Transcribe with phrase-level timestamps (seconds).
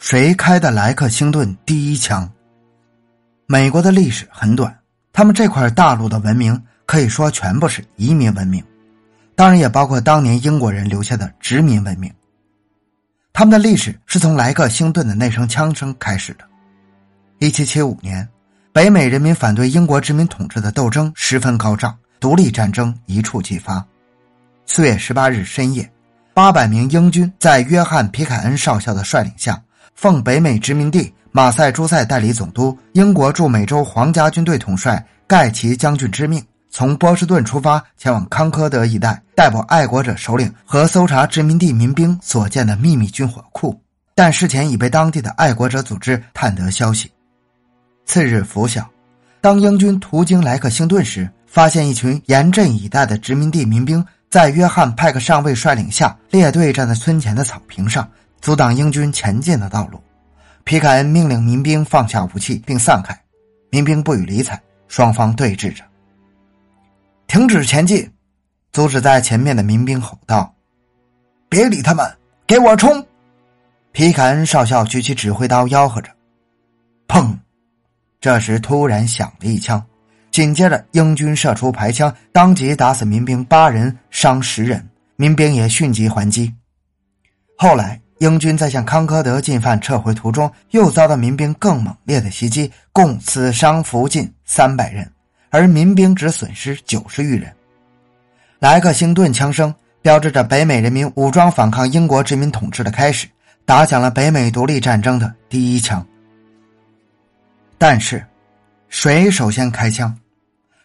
[0.00, 2.26] 谁开的莱克星顿第一枪？
[3.44, 4.74] 美国的历史很短，
[5.12, 8.64] 他们这块大陆的文明可以说全部是移民文明，
[9.34, 12.10] 当然也包括当年英国人留下的殖民文明。
[13.34, 16.44] 他们的历史是从莱克星顿的那声枪声开始的。
[17.38, 18.26] 一七七五年，
[18.72, 23.84] 北美人民反对英国殖民统治的斗争十分高涨，独立战争一触即发。
[24.64, 25.92] 四月十八日深夜，
[26.32, 29.62] 八百名英军在约翰·皮凯恩少校的率领下。
[30.00, 43.78] 奉北美殖民地马赛诸塞代理总督、英国驻美洲皇家军队统帅盖奇将军之命，从波士顿出发，前往康科德一带，逮捕爱国者首领和搜查殖民地民兵所建的秘密军火库。
[44.14, 47.12] 但事前已被当地的爱国者组织探得消息。
[48.06, 48.88] 次日拂晓，
[49.42, 58.08] 当英军途经莱克星顿时，发现一群严阵以待的殖民地民兵在约翰·派克上尉率领下列队站在村前的草坪上。
[58.40, 60.02] 阻挡英军前进的道路，
[60.64, 63.14] 皮凯恩命令民兵放下武器并散开，
[63.70, 65.84] 民兵不予理睬，双方对峙着。
[67.26, 68.10] 停止前进！
[68.72, 70.54] 阻止在前面的民兵吼道
[71.50, 72.10] ：“别理他们，
[72.46, 73.06] 给我冲！”
[73.92, 76.10] 皮凯恩少校举起指挥刀吆喝着。
[77.08, 77.36] 砰！
[78.20, 79.84] 这时突然响了一枪，
[80.30, 86.54] 紧接着英军射出排枪，当即打死民兵八人，伤十人，民兵也迅即还击。
[87.58, 88.00] 后来。
[88.20, 95.10] 英军在向康科德进犯撤回途中，又遭到民兵更猛烈的袭击，共死伤俘近三百人，
[95.48, 97.50] 而民兵只损失九十余人。
[98.58, 103.26] 莱克星顿枪声标志着北美人民武装反抗英国殖民统治的开始，
[103.64, 106.06] 打响了北美独立战争的第一枪。
[107.78, 108.22] 但是，
[108.90, 110.14] 谁首先开枪？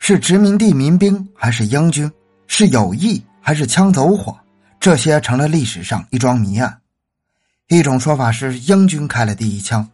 [0.00, 2.10] 是殖民地民兵还是英军？
[2.48, 4.36] 是有意还是枪走火？
[4.80, 6.76] 这些成了历史上一桩谜案。
[7.70, 9.88] 一种说法是英军开了第一枪。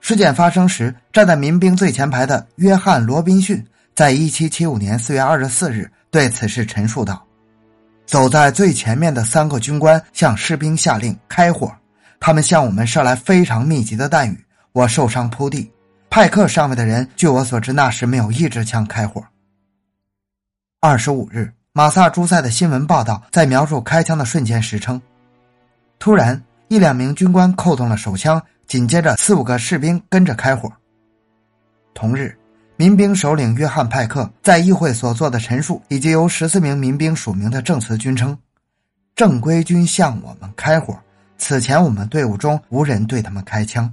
[0.00, 7.24] 事件发生时，站在民兵最前排的约翰·罗宾逊，在1775年4月24日对此事陈述道
[8.06, 11.72] ：“走在最前面的三个军官向士兵下令开火，
[12.18, 15.70] 他们向我们射来非常密集的弹雨，我受伤扑地。
[16.10, 19.22] 派克上尉的人，据我所知，那时没有一支枪开火。”
[20.82, 25.00] 二十五日，马萨诸塞的新闻报道在描述开枪的瞬间时称
[26.00, 30.70] ：“突然。”一两名军官扣动了手枪，紧接着四五个士兵跟着开火。
[31.94, 32.36] 同日，
[32.76, 38.36] 民兵首领约翰·派克在议会所做的陈述，以及由十四名民兵署名的证词均称：
[39.14, 40.98] 正规军向我们开火，
[41.38, 43.92] 此前我们队伍中无人对他们开枪。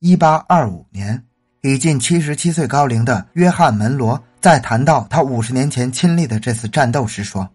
[0.00, 1.22] 一八二五年，
[1.60, 7.46] 已近七十七岁高龄的约翰·门罗在谈到他五十年前亲历的这次战斗时说：“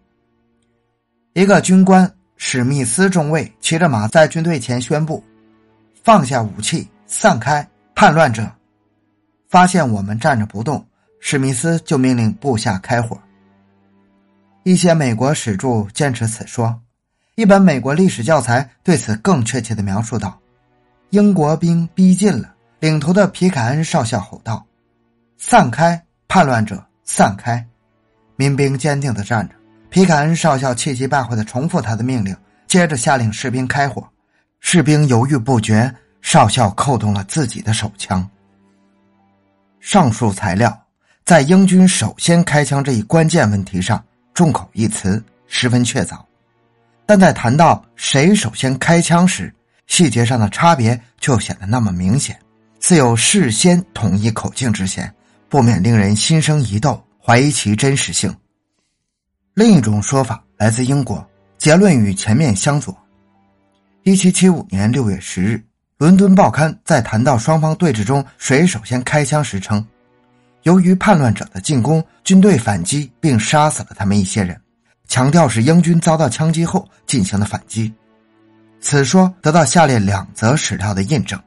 [1.34, 2.08] 一个军官。”
[2.46, 5.24] 史密斯中尉骑着马在军队前宣布
[6.04, 7.66] ：“放下武器，散开！
[7.96, 8.52] 叛乱者！”
[9.48, 10.86] 发现我们站着不动，
[11.22, 13.18] 史密斯就命令部下开火。
[14.64, 16.78] 一些美国史著坚持此说，
[17.36, 20.38] 一本美国历史教材对此更确切的描述道
[21.12, 24.64] ：“英国兵逼近了，领头的皮凯恩少校吼道
[25.40, 26.06] ：‘散开！
[26.28, 27.66] 叛乱者，散开！’
[28.36, 29.56] 民兵坚定的站着。”
[29.94, 34.04] 皮卡恩少校气急败坏的重复他的命令，接着下令士兵开火。
[34.60, 38.28] 士兵犹豫不决，少校扣动了自己的手枪。
[39.80, 40.76] 上述材料
[41.24, 44.04] 在英军首先开枪这一关键问题上，
[44.34, 46.18] 众口一词，十分确凿；
[47.06, 49.54] 但在谈到谁首先开枪时，
[49.86, 52.36] 细节上的差别就显得那么明显，
[52.80, 55.14] 似有事先统一口径之嫌，
[55.50, 58.36] 不免令人心生疑窦，怀疑其真实性。
[59.56, 61.24] 另一种说法来自英国，
[61.60, 62.96] 结论与前面相左。
[64.02, 65.64] 一七七五年六月十日，
[66.00, 69.86] 伦敦报刊在谈到双方对峙中谁首先开枪时称，
[70.64, 74.60] 由于叛乱者的进攻，军队反击并杀死了他们一些人，
[75.08, 77.94] 强调是英军遭到枪击后进行的反击。
[78.82, 81.40] 此说得到下列两则史料的印证：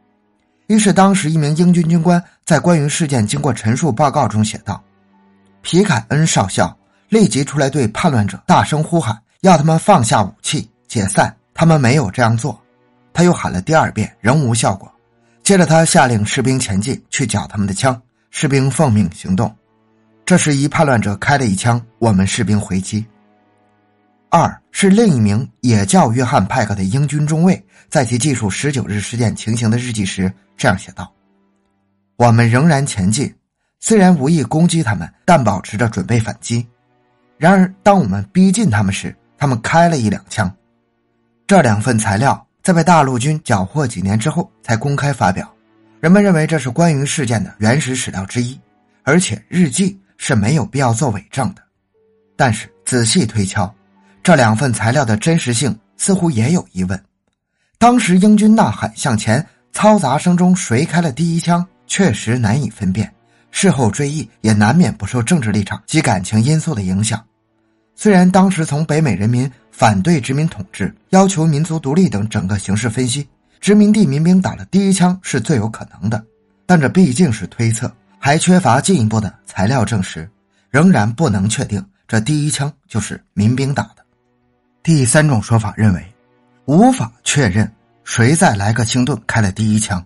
[0.68, 4.80] 一是当时一名英军军官在关于事件经过陈述报告中写道
[5.60, 6.72] ：“皮凯恩少校。”
[7.08, 11.34] 立即出来对叛乱者大声呼喊，要他们放下武器解散。
[11.54, 12.60] 他们没有这样做，
[13.12, 14.92] 他又喊了第二遍，仍无效果。
[15.42, 17.98] 接着他下令士兵前进去缴他们的枪，
[18.30, 19.54] 士兵奉命行动。
[20.26, 23.06] 这时一叛乱者开了一枪，我们士兵回击。
[24.28, 31.10] 二是另一名也叫约翰·派克的英军中尉，在其记述十九日事件情形的日记时这样写道
[32.18, 33.32] ：“我们仍然前进，
[33.80, 36.66] 虽然无意攻击他们，但保持着准备反击。”
[37.38, 40.50] 然而，当我们逼近他们时，他们开了一两枪。
[41.46, 45.48] 这两份材料在被大陆军缴获几年之后才公开发表。
[46.00, 48.58] 人们认为这是关于事件的原始史料之一，
[49.02, 51.62] 而且日记是没有必要做伪证的。
[52.36, 53.72] 但是仔细推敲，
[54.22, 57.02] 这两份材料的真实性似乎也有疑问。
[57.78, 63.12] 当时英军呐喊向前，嘈杂声中谁开了第一枪，确实难以分辨。
[63.50, 67.24] 事后追忆，也难免不受政治立场及感情因素的影响。
[67.94, 73.26] 虽然当时从北美人民反对殖民统治、要求民族独立等整个形势分析，
[73.58, 76.22] 殖民地民兵打了第一枪是最有可能的，
[76.66, 80.28] 但这毕竟是推测，还缺乏进一步的材料证实，
[80.68, 84.04] 仍然不能确定这第一枪就是民兵打的。
[84.82, 86.14] 第三种说法认为，
[86.66, 87.72] 无法确认
[88.04, 90.04] 谁在莱克星顿开了第一枪。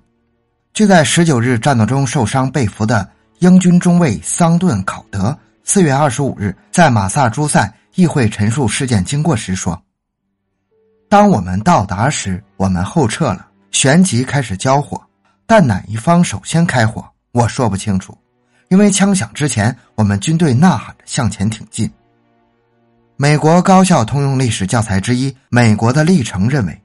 [0.73, 3.11] 据在十九日战斗中受伤被俘的。
[3.41, 9.83] 英军中尉桑顿·考德四月二十五日在马萨诸塞议会陈述事件经过时说
[11.09, 15.01] ：“当我们到达时，我们后撤了，旋即开始交火。
[15.47, 17.03] 但哪一方首先开火，
[17.33, 18.15] 我说不清楚，
[18.69, 21.91] 因为枪响之前，我们军队呐喊着向前挺进。”
[23.17, 26.79] 美国高校通用历史教材之一《美国的历程》认为，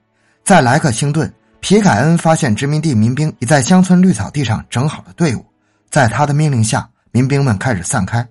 [0.45, 1.29] 在莱克星顿，
[1.59, 5.45] 皮凯恩发现殖民地民兵已在乡村绿草地上整好了队伍。
[5.89, 8.27] 在他的命令下，民兵们开始散开。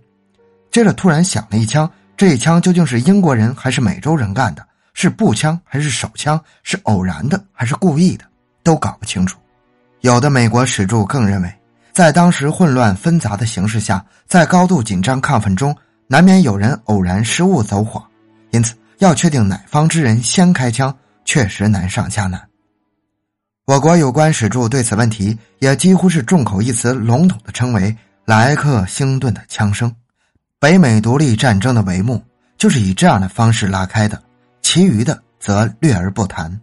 [0.71, 4.67] 接着突然响了一枪，这一枪究竟是英国人还是美洲人干的？
[4.93, 6.41] 是步枪还是手枪？
[6.63, 8.25] 是偶然的还是故意的？
[8.63, 9.39] 都搞不清楚。
[10.01, 11.53] 有的美国史著更认为，
[11.93, 15.75] 在当时混乱纷杂的形势下，在高度紧张亢奋中，
[16.07, 18.05] 难免有人偶然失误走火。
[18.51, 22.41] 因此，要确定哪方之人先开枪，确实难上加难。
[23.67, 27.97] 我国有关史著对此问题也几乎是众口一词，笼统的称为
[28.27, 29.91] 莱克星顿的枪声。
[30.61, 32.23] 北美独立战争的帷幕
[32.59, 34.23] 就是以这样的方式拉开的，
[34.61, 36.61] 其余的则略而不谈。